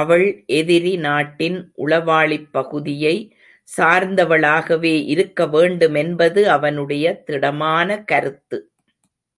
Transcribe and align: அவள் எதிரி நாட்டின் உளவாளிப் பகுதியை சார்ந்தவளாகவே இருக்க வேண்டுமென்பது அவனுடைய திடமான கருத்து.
அவள் 0.00 0.24
எதிரி 0.52 0.96
நாட்டின் 0.96 1.56
உளவாளிப் 1.78 2.46
பகுதியை 2.50 3.14
சார்ந்தவளாகவே 3.68 5.04
இருக்க 5.06 5.46
வேண்டுமென்பது 5.46 6.50
அவனுடைய 6.50 7.04
திடமான 7.24 8.04
கருத்து. 8.04 8.60